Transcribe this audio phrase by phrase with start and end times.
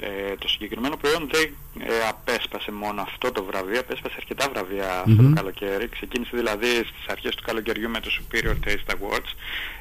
[0.00, 5.22] Ε, το συγκεκριμένο προϊόν δεν ε, απέσπασε μόνο αυτό το βραβείο, απέσπασε αρκετά βραβεία αυτό
[5.22, 5.88] το καλοκαίρι.
[5.88, 9.32] Ξεκίνησε δηλαδή στις αρχές του καλοκαιριού με το Superior Taste Awards,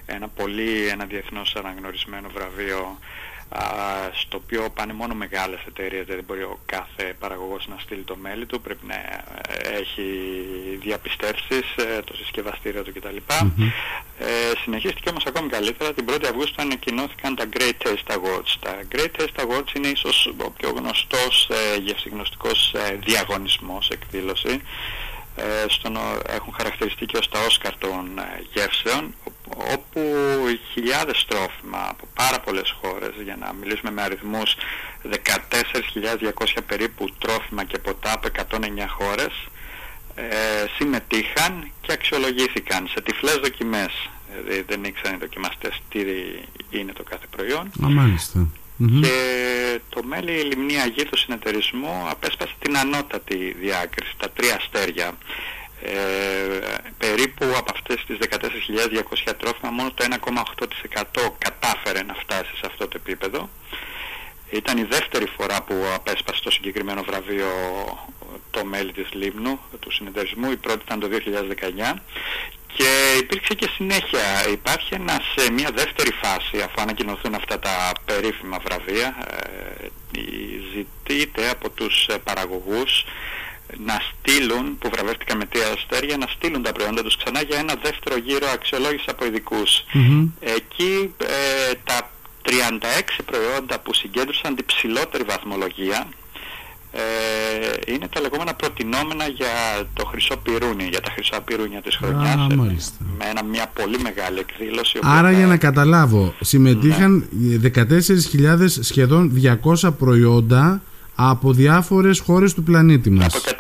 [0.06, 2.98] ένα πολύ, ένα διεθνώς αναγνωρισμένο βραβείο
[4.22, 8.46] στο οποίο πάνε μόνο μεγάλες εταιρείες, δεν μπορεί ο κάθε παραγωγός να στείλει το μέλι
[8.46, 10.08] του, πρέπει να ε, έχει
[10.82, 13.18] διαπιστεύσεις, ε, το συσκευαστήριο του κτλ.
[14.18, 18.54] Ε, συνεχίστηκε όμως ακόμη καλύτερα, την 1η Αυγούστου ανακοινώθηκαν τα Great Taste Awards.
[18.60, 24.62] Τα Great Taste Awards είναι ίσως ο πιο γνωστός ε, γευσηγνωστικός ε, διαγωνισμός, εκδήλωση,
[25.36, 25.98] ε, στον,
[26.28, 29.16] έχουν χαρακτηριστεί και ως τα Όσκαρ των ε, γεύσεων
[29.74, 30.02] όπου
[30.74, 34.56] χιλιάδες τρόφιμα από πάρα πολλές χώρες για να μιλήσουμε με αριθμούς.
[35.04, 39.48] 14.200 περίπου τρόφιμα και ποτά από 109 χώρες
[40.16, 40.26] ε,
[40.78, 44.10] συμμετείχαν και αξιολογήθηκαν σε τυφλές δοκιμές.
[44.30, 46.00] Δηλαδή δεν ήξεραν οι δοκιμαστές τι
[46.70, 47.72] είναι το κάθε προϊόν.
[47.80, 48.48] Μάλιστα.
[49.02, 55.18] Και το μέλι λιμνή Αγίου του συνεταιρισμού απέσπασε την ανώτατη διάκριση, τα τρία αστέρια.
[55.86, 56.60] Ε,
[56.98, 58.18] περίπου από αυτές τις
[59.28, 63.50] 14.200 τρόφιμα μόνο το 1,8% κατάφερε να φτάσει σε αυτό το επίπεδο.
[64.50, 67.48] Ήταν η δεύτερη φορά που απέσπασε το συγκεκριμένο βραβείο
[68.52, 71.10] το μέλι της Λίμνου του συνεταιρισμού, η πρώτη ήταν το
[71.96, 72.00] 2019
[72.76, 74.50] και υπήρξε και συνέχεια.
[74.52, 79.88] Υπάρχει ένα, σε μια δεύτερη φάση, αφού ανακοινωθούν αυτά τα περίφημα βραβεία, ε,
[80.74, 83.06] ζητείται από τους ε, παραγωγούς
[83.88, 87.74] να στείλουν, που βραβεύτηκαν με τρία αστέρια, να στείλουν τα προϊόντα τους ξανά για ένα
[87.84, 89.72] δεύτερο γύρο αξιολόγηση από ειδικούς.
[90.58, 91.98] Εκεί ε, τα
[92.46, 92.50] 36
[93.26, 96.08] προϊόντα που συγκέντρωσαν την ψηλότερη βαθμολογία
[96.92, 97.02] ε,
[97.94, 99.48] είναι τα λεγόμενα προτινόμενα για
[99.94, 102.96] το χρυσό πυρούνι, για τα χρυσά πυρούνια της χρονιάς Α, ε, μάλιστα.
[103.18, 105.00] με ένα, μια πολύ μεγάλη εκδήλωση.
[105.02, 107.58] Άρα οποία- για να καταλάβω, συμμετείχαν Ναι.
[107.58, 110.82] 14.000 σχεδόν 200 προϊόντα
[111.16, 113.34] από διάφορες χώρες του πλανήτη Από μας.
[113.36, 113.53] 109 χώρες,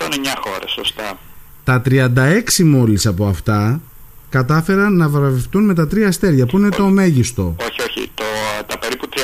[0.83, 1.19] σωστά.
[1.63, 3.81] Τα 36 μόλις από αυτά
[4.29, 7.55] κατάφεραν να βραβευτούν με τα τρία αστέρια που είναι το μέγιστο.
[7.59, 8.11] Όχι, όχι.
[8.13, 8.23] Το,
[8.67, 9.17] τα περίπου 360,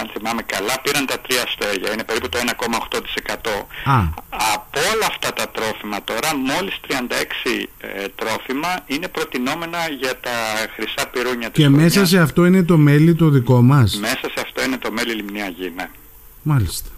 [0.00, 1.92] αν θυμάμαι καλά, πήραν τα τρία αστέρια.
[1.92, 3.92] Είναι περίπου το 1,8%.
[3.94, 3.98] Α,
[4.54, 6.90] Από όλα αυτά τα τρόφιμα τώρα, μόλις 36
[7.78, 10.36] ε, τρόφιμα είναι προτινόμενα για τα
[10.74, 12.08] χρυσά πυρούνια της και μέσα χρονιάς.
[12.08, 13.96] σε αυτό είναι το μέλι το δικό μας.
[14.00, 15.88] Μέσα σε αυτό είναι το μέλι λιμνία γη, ναι.
[16.42, 16.88] Μάλιστα.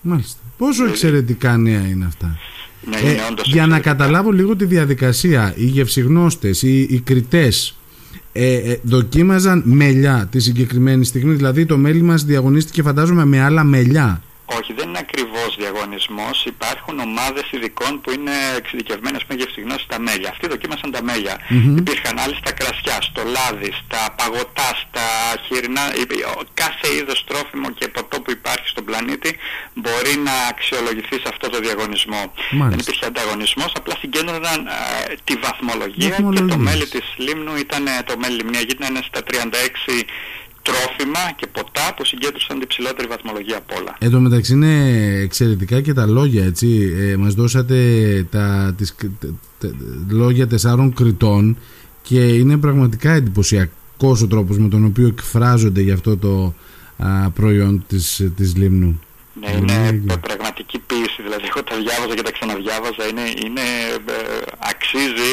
[0.00, 0.40] Μάλιστα.
[0.58, 2.38] Πόσο εξαιρετικά νέα είναι αυτά.
[2.84, 3.90] Ναι, Ε, είναι όντως για να εξαιρετικά.
[3.90, 7.76] καταλάβω λίγο τη διαδικασία, οι γευσιγνώστες, οι, οι κριτές
[8.32, 13.64] ε, ε, δοκίμαζαν μελιά τη συγκεκριμένη στιγμή, δηλαδή το μέλι μας διαγωνίστηκε φαντάζομαι με άλλα
[13.64, 14.22] μελιά.
[14.56, 16.44] Όχι, δεν είναι ακριβώς διαγωνισμός.
[16.44, 20.28] Υπάρχουν ομάδες ειδικών που είναι εξειδικευμένες με γευσηγνώσεις στα μέλια.
[20.30, 21.36] Αυτοί δοκίμασαν τα μέλια.
[21.76, 25.04] Υπήρχαν άλλοι στα κρασιά, στο λάδι, στα παγωτά, στα
[25.46, 25.84] χοιρινά.
[26.02, 29.36] υπή- ο- Κάθε είδος τρόφιμο και ποτό που υπάρχει στον πλανήτη
[29.74, 32.32] μπορεί να αξιολογηθεί σε αυτό το διαγωνισμό.
[32.50, 32.68] Μάλιστα.
[32.68, 34.72] Δεν υπήρχε ανταγωνισμός, απλά συγκέντρωναν α,
[35.24, 36.56] τη βαθμολογία, και το Βαθμολογίες.
[36.56, 40.04] μέλι της Λίμνου ήταν, το μέλι Λιμνία Γη ήταν στα 36
[40.68, 43.96] τρόφιμα και ποτά που συγκέντρωσαν την ψηλότερη βαθμολογία από όλα.
[43.98, 44.72] Εν τω μεταξύ είναι
[45.22, 46.94] εξαιρετικά και τα λόγια, έτσι.
[46.98, 47.76] Ε, μας δώσατε
[48.30, 49.28] τα, τις, τα,
[49.60, 49.70] τα-
[50.10, 51.56] λόγια τεσσάρων κριτών
[52.02, 56.54] και είναι πραγματικά εντυπωσιακός ο τρόπος με τον οποίο εκφράζονται για αυτό το
[56.96, 59.00] α, προϊόν της, της Λίμνου.
[59.40, 60.36] Ναι, είναι Λιμνία πρα-
[60.88, 63.60] πραγματική ποίηση, δηλαδή εγώ τα διάβαζα και τα ξαναδιάβαζα, είναι, είναι,
[64.06, 64.22] ε,
[64.72, 65.32] αξίζει,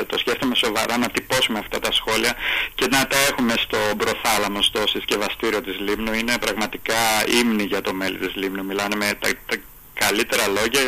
[0.00, 2.32] ε, το σκέφτομαι σοβαρά να τυπώσουμε αυτά τα σχόλια
[2.74, 7.00] και να τα έχουμε στο προθάλαμο, στο συσκευαστήριο της Λίμνου, είναι πραγματικά
[7.42, 9.56] ύμνη για το μέλι της Λίμνου, μιλάνε με τα, τα
[10.04, 10.80] καλύτερα λόγια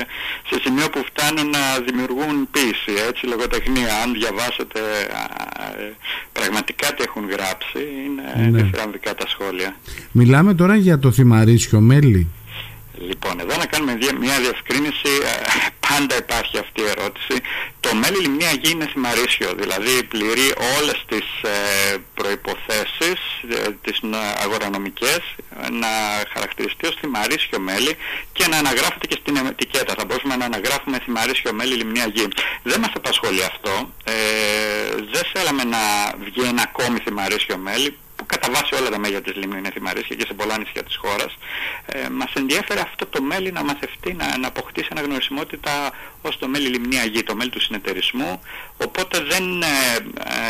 [0.50, 3.94] σε σημείο που φτάνουν να δημιουργούν ποίηση, έτσι, λογοτεχνία.
[4.03, 5.94] Αν διαβάσετε α, ε,
[6.33, 8.62] πραγματικά τι έχουν γράψει, είναι Ναι.
[8.62, 9.77] διθυραμβικά τα σχόλια.
[10.12, 12.27] Μιλάμε τώρα για το θυμαρίσιο μέλι.
[13.09, 13.86] Λοιπόν, εδώ να κάνουμε δια-
[14.21, 15.11] μια διευκρίνηση.
[15.23, 15.47] ε,
[15.89, 17.37] Πάντα υπάρχει αυτή η ερώτηση.
[17.81, 20.49] Το μέλι λιμνία γη είναι θυμαρίσιο, δηλαδή πληρεί
[20.79, 23.21] όλες τις ε, προϋποθέσεις,
[23.51, 25.21] ε, τις να- αγορονομικές,
[25.62, 25.89] ε, να
[26.33, 27.97] χαρακτηριστεί ως θυμαρίσιο μέλι
[28.33, 29.95] και να αναγράφεται και στην ετικέτα.
[29.99, 32.28] Θα μπορούσαμε να αναγράφουμε θυμαρίσιο μέλι λιμνία γη.
[32.63, 33.92] Δεν μας απασχολεί αυτό.
[34.04, 34.15] Ε,
[35.13, 35.78] δεν θέλαμε να
[36.25, 40.17] βγει ένα ακόμη θυμαρίσιο μέλι που κατά βάση όλα τα μέλια της Λίμνου είναι θυμαρίσια
[40.17, 41.37] και σε πολλά νησιά της χώρας,
[41.87, 45.91] ε, μας ενδιέφερε αυτό το μέλι να μαθευτεί, να, να αποκτήσει αναγνωρισιμότητα
[46.23, 48.41] ως το μέλι Λιμνία Γη, το μέλι του συνεταιρισμού,
[48.84, 49.67] οπότε δεν ε,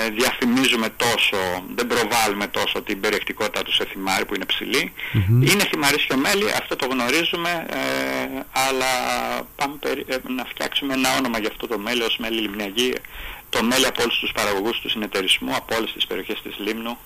[0.06, 1.36] ε, διαφημίζουμε τόσο,
[1.74, 4.92] δεν προβάλλουμε τόσο την περιεκτικότητα του σε θυμάρι που είναι ψηλή.
[5.40, 7.76] Είναι θυμαρίσιο μέλι, αυτό το γνωρίζουμε, ε,
[8.52, 8.86] αλλά
[9.56, 12.94] πάμε περι- ε, να φτιάξουμε ένα όνομα για αυτό το μέλι ως μέλι Λιμνία Γη,
[13.48, 16.96] το μέλι από όλους τους παραγωγούς του συνεταιρισμού, από όλες τις περιοχές της Λίμνου, ε,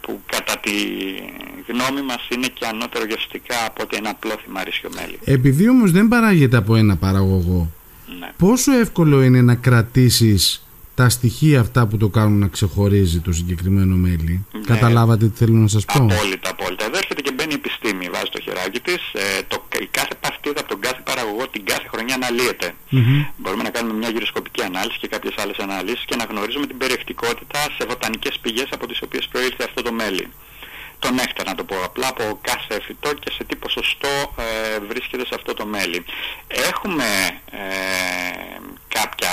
[0.00, 0.70] που κατά τη
[1.68, 5.18] γνώμη μας είναι και ανώτερο γευστικά από ότι ένα απλό θυμαρίσιο μέλι.
[5.24, 7.70] Επειδή όμως δεν παράγεται από ένα παραγωγό,
[8.20, 8.32] Ναι.
[8.36, 13.94] πόσο εύκολο είναι να κρατήσεις τα στοιχεία αυτά που το κάνουν να ξεχωρίζει το συγκεκριμένο
[13.96, 14.60] μέλι; Ναι.
[14.66, 16.84] Καταλάβατε τι θέλω να σας πω; Απόλυτα, απόλυτα.
[16.84, 19.00] Εδώ έρχεται και μπαίνει η επιστήμη, βάζει το χεράκι της.
[19.12, 20.64] Ε, το, η κάθε παστίδα
[21.22, 22.74] από τον κάθε παραγωγό την κάθε χρονιά αναλύεται.
[22.88, 23.24] Μμμ.
[23.36, 27.58] Μπορούμε να κάνουμε μια γυροσκοπική ανάλυση και κάποιες άλλες αναλύσεις και να γνωρίζουμε την περιεκτικότητα
[27.76, 30.32] σε βοτανικές πηγές από τις οποίες προήλθε αυτό το μέλι.
[30.98, 35.26] Το νέκταρ, να το πω απλά, από κάθε φυτό και σε τι ποσοστό ε, βρίσκεται
[35.26, 36.04] σε αυτό το μέλι.
[36.46, 37.04] Έχουμε
[37.50, 37.60] ε,
[38.98, 39.32] κάποια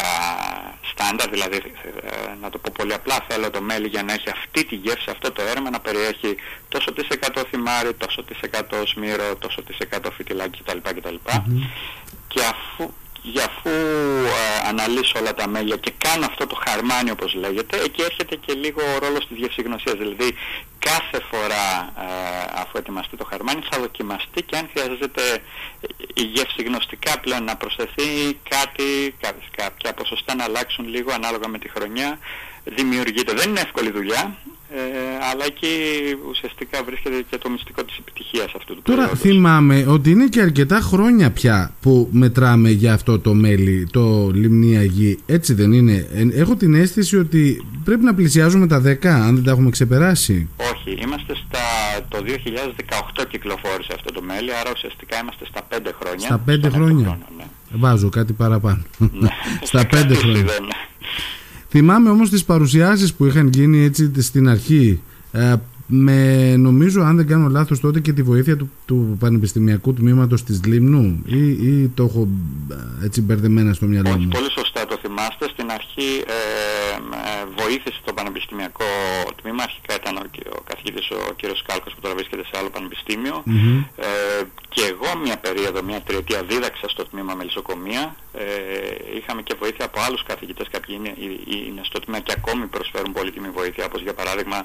[0.91, 2.11] στάνταρ, δηλαδή ε,
[2.41, 5.31] να το πω πολύ απλά, θέλω το μέλι για να έχει αυτή τη γεύση, αυτό
[5.31, 6.35] το έρμα να περιέχει
[6.69, 10.77] τόσο της εκατό θυμάρι, τόσο της εκατό σμύρο, τόσο της εκατό φυτιλάκι κτλ.
[10.77, 11.15] κτλ.
[12.27, 17.33] Και αφού, για αφού ε, αναλύσω όλα τα μέλια και κάνω αυτό το χαρμάνι όπως
[17.33, 19.95] λέγεται, εκεί έρχεται και λίγο ο ρόλος της γευσηγνωσίας.
[19.97, 20.35] Δηλαδή
[20.79, 22.28] κάθε φορά ε,
[22.79, 25.23] αφού ετοιμαστεί το χαρμάνι θα δοκιμαστεί και αν χρειάζεται
[26.21, 28.09] η γευσηγνωστικά πλέον να προσθεθεί
[28.55, 28.87] κάτι,
[29.25, 32.09] κάποιες- κάποια ποσοστά να αλλάξουν λίγο ανάλογα με τη χρονιά,
[32.77, 33.31] δημιουργείται.
[33.39, 34.23] Δεν είναι εύκολη δουλειά,
[34.79, 34.79] ε,
[35.31, 35.73] αλλά εκεί
[36.29, 39.19] ουσιαστικά βρίσκεται και το μυστικό της επιτυχίας αυτού του Τώρα προϊόντος.
[39.25, 44.83] θυμάμαι ότι είναι και αρκετά χρόνια πια που μετράμε για αυτό το μέλι, το λιμνία
[44.83, 45.19] γη.
[45.25, 49.43] Έτσι δεν είναι; Ε, Έχω την αίσθηση ότι πρέπει να πλησιάζουμε τα 10 αν δεν
[49.43, 50.49] τα έχουμε ξεπεράσει.
[50.73, 51.28] Όχι, είμαστε
[51.59, 52.17] στα, το
[53.21, 56.25] 2018 κυκλοφόρησε αυτό το μέλι, άρα ουσιαστικά είμαστε στα 5 χρόνια.
[56.27, 56.99] Στα πέντε Στον χρόνια.
[56.99, 57.45] έκτο χρόνο, ναι.
[57.71, 58.81] Βάζω κάτι παραπάνω.
[58.97, 59.29] Ναι.
[59.69, 60.43] Στα Σε 5 κάτι χρόνια.
[60.43, 60.63] δεν.
[61.69, 65.01] Θυμάμαι όμως τις παρουσιάσεις που είχαν γίνει έτσι στην αρχή
[65.31, 65.53] ε,
[65.91, 70.65] με νομίζω αν δεν κάνω λάθος τότε και τη βοήθεια του, του Πανεπιστημιακού Τμήματος της
[70.65, 72.27] Λίμνου ή, ή το έχω
[73.01, 74.68] ε, έτσι μπερδεμένα στο μυαλό Όχι, μου; πολύ σωστά το
[75.19, 75.47] θυμάστε.
[75.53, 78.85] Στην αρχή ε, ε, βοήθησε το πανεπιστημιακό
[79.41, 79.63] τμήμα.
[79.63, 83.41] Αρχικά ήταν ο, κ- ο καθηγητής ο κύριος Κάλκος που τώρα βρίσκεται σε άλλο πανεπιστήμιο.
[83.45, 83.83] Μμμ.
[83.97, 84.05] Ε,
[84.69, 88.15] και εγώ μια περίοδο, μια τριετία δίδαξα στο τμήμα μελισσοκομεία.
[88.33, 88.43] Ε,
[89.17, 90.67] είχαμε και βοήθεια από άλλους καθηγητές.
[90.71, 93.85] Κάποιοι είναι, ε- είναι στο τμήμα και ακόμη προσφέρουν πολύτιμη βοήθεια.
[93.85, 94.63] Όπως για παράδειγμα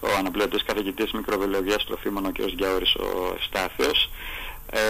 [0.00, 2.40] ο αναπληρωτής καθηγητής μικροβιολογίας τροφίμων ο κ.
[2.40, 4.10] Γιάουρης ο Στάθιος.
[4.70, 4.80] Ε,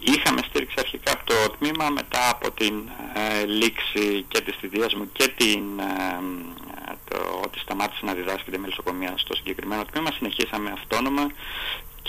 [0.00, 2.74] είχαμε στήριξη αρχικά από το τμήμα μετά από την
[3.14, 9.12] ε, λήξη και της θητείας μου και την, ε, το, ότι σταμάτησε να διδάσκεται μελισσοκομεία
[9.16, 11.26] στο συγκεκριμένο τμήμα συνεχίσαμε αυτόνομα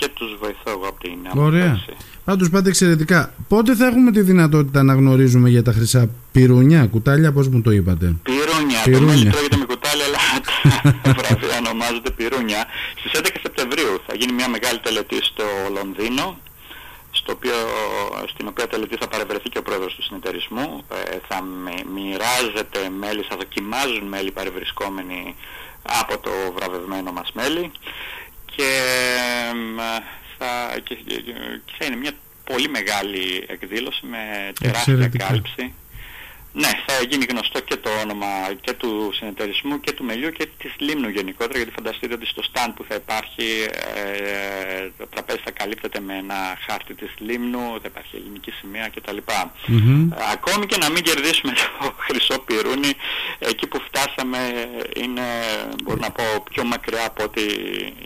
[0.00, 1.66] και τους βοηθώ εγώ από την Ωραία.
[1.66, 1.96] αποφάση.
[2.24, 3.34] Πάντως πάτε εξαιρετικά.
[3.48, 7.70] Πότε θα έχουμε τη δυνατότητα να γνωρίζουμε για τα χρυσά πυρούνια, κουτάλια, πώς μου το
[7.70, 8.82] είπατε; Πυρούνια.
[8.84, 9.06] Πυρούνια.
[9.06, 10.18] Το μέλι τρώγεται με κουτάλι, αλλά
[11.02, 12.64] τα βραβεία ονομάζονται πυρούνια.
[12.98, 15.44] Στις 11 Σεπτεμβρίου θα γίνει μια μεγάλη τελετή στο
[15.76, 16.38] Λονδίνο,
[17.30, 17.54] στο οποίο,
[18.28, 20.84] στην οποία τελετή θα παρευρεθεί και ο πρόεδρος του συνεταιρισμού.
[21.12, 25.36] Ε, θα με- μοιράζεται μέλη, θα δοκιμάζουν μέλη παρευρισκόμενοι
[25.82, 27.72] από το βραβευμένο μας μέλι
[28.56, 28.68] και,
[29.50, 29.76] εμ,
[30.38, 31.20] θα, και, και-
[31.64, 32.12] και θα είναι μια
[32.44, 35.26] πολύ μεγάλη εκδήλωση με τεράστια Εξαιρετικά.
[35.26, 35.74] κάλυψη.
[36.52, 38.26] Ναι, θα γίνει γνωστό και το όνομα
[38.60, 42.72] και του συνεταιρισμού και του μελιού και της Λίμνου γενικότερα, γιατί φανταστείτε ότι στο stand
[42.76, 43.46] που θα υπάρχει
[44.00, 49.18] ε, το τραπέζι θα καλύπτεται με ένα χάρτη της Λίμνου, θα υπάρχει ελληνική σημαία κτλ.
[49.66, 50.12] Μμμ.
[50.12, 51.66] Ε, Ακόμη και να μην κερδίσουμε το
[52.06, 52.92] χρυσό πυρούνι,
[53.38, 54.38] εκεί που φτάσαμε
[55.02, 55.26] είναι,
[55.84, 57.42] μπορώ να πω, πιο μακριά από ό,τι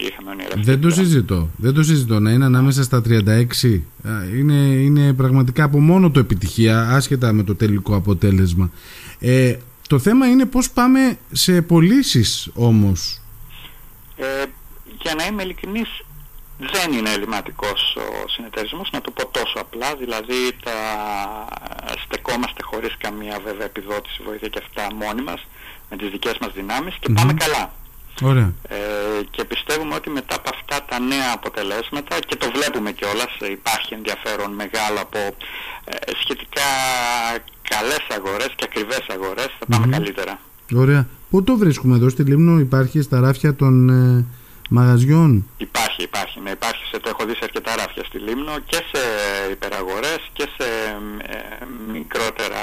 [0.06, 0.60] είχαμε ονειρευτεί.
[0.60, 1.48] Δεν το συζητώ.
[1.56, 2.20] Δεν το συζητώ.
[2.20, 3.93] Να είναι ανάμεσα στα 36 α,
[4.34, 8.70] είναι, είναι πραγματικά από μόνο το επιτυχία, άσχετα με το τελικό αποτέλεσμα.
[9.18, 9.56] Ε,
[9.88, 13.20] το θέμα είναι πώς πάμε σε πωλήσεις όμως.
[14.16, 14.44] Ε,
[15.02, 15.88] για να είμαι ειλικρινής,
[16.58, 20.78] δεν είναι ελληματικός ο συνεταιρισμός, να το πω τόσο απλά, δηλαδή τα
[22.04, 25.46] στεκόμαστε χωρίς καμία βέβαια επιδότηση, βοήθεια και αυτά μόνοι μας,
[25.90, 27.14] με τις δικές μας δυνάμεις και Μμμ.
[27.14, 27.72] πάμε καλά.
[28.22, 28.52] Ωραία.
[28.68, 28.76] Ε,
[29.30, 34.50] και πιστεύουμε ότι μετά από αυτά τα νέα αποτελέσματα και το βλέπουμε κιόλας υπάρχει ενδιαφέρον
[34.52, 35.18] μεγάλο από
[35.84, 36.68] ε, σχετικά
[37.68, 39.92] καλές αγορές και ακριβές αγορές θα πάμε Μμμ.
[39.92, 40.40] καλύτερα.
[40.74, 41.06] Ωραία.
[41.30, 44.24] Πού το βρίσκουμε εδώ στη Λίμνο, υπάρχει στα ράφια των ε,
[44.70, 46.40] μαγαζιών; Υπάρχει, υπάρχει.
[46.40, 49.00] Ναι, υπάρχει σε, το έχω δει σε αρκετά ράφια στη Λίμνο και σε
[49.50, 50.68] υπεραγορές και σε
[51.26, 51.38] ε,
[51.92, 52.62] μικρότερα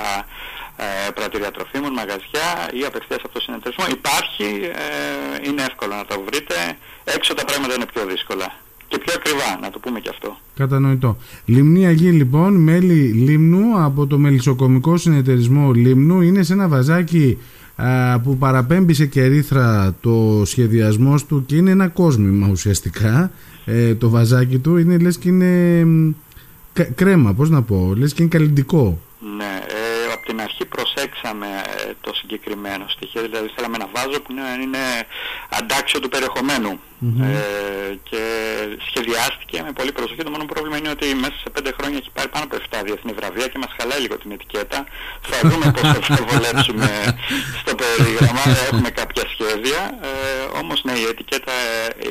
[0.83, 3.85] ε, πρατήρια τροφίμων, μαγαζιά ή απευθείας από το συνεταιρισμό.
[3.99, 4.47] Υπάρχει,
[4.83, 6.55] ε, είναι εύκολο να το βρείτε.
[7.15, 8.47] Έξω τα πράγματα είναι πιο δύσκολα.
[8.91, 10.37] Και πιο ακριβά, να το πούμε και αυτό.
[10.55, 11.17] Κατανοητό.
[11.45, 17.37] Λιμνή Αγή λοιπόν, μέλη Λίμνου από το μελισσοκομικό συνεταιρισμό Λίμνου είναι σε ένα βαζάκι
[17.75, 23.31] α, που παραπέμπει σε κερίθρα το σχεδιασμός του και είναι ένα κόσμημα ουσιαστικά
[23.65, 26.11] ε, το βαζάκι του είναι λες και είναι μ,
[26.73, 28.99] κα- κρέμα πώς να πω λες και είναι καλλιντικό
[29.37, 29.59] Ναι,
[30.41, 34.31] ε, από την αρχή αρχή προσέξαμε ε, το συγκεκριμένο στοιχείο, δηλαδή θέλαμε ένα βάζο που
[34.65, 34.83] είναι
[35.49, 36.71] αντάξιο του περιεχομένου
[37.21, 38.23] ε, και
[38.87, 40.23] σχεδιάστηκε με πολύ προσοχή.
[40.23, 43.11] Το μόνο πρόβλημα είναι ότι μέσα σε πέντε χρόνια έχει πάρει πάνω από 7 διεθνή
[43.19, 44.85] βραβεία και μας χαλάει λίγο την ετικέτα.
[45.21, 46.89] Θα δούμε πώς θα βολέψουμε
[47.61, 50.09] στο περίγραμμα, έχουμε κάποια σχέδια, ε,
[50.61, 51.53] όμως ναι η ετικέτα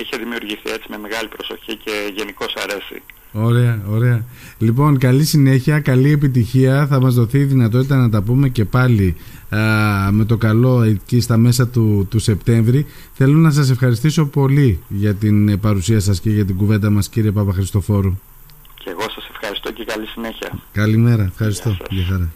[0.00, 3.02] είχε δημιουργηθεί έτσι με μεγάλη προσοχή και γενικώς αρέσει.
[3.32, 4.24] Ωραία, ωραία.
[4.58, 6.86] Λοιπόν, καλή συνέχεια, καλή επιτυχία.
[6.86, 9.16] Θα μας δοθεί η δυνατότητα να τα πούμε και πάλι
[10.10, 12.86] με το καλό εκεί στα μέσα του, του Σεπτέμβρη.
[13.12, 17.30] Θέλω να σας ευχαριστήσω πολύ για την παρουσία σας και για την κουβέντα μας κύριε
[17.30, 18.18] Παπαχριστοφόρου.
[18.74, 20.58] Και εγώ σας ευχαριστώ και καλή συνέχεια.
[20.72, 21.76] Καλημέρα, ευχαριστώ.
[21.90, 22.30] Γεια χαρά.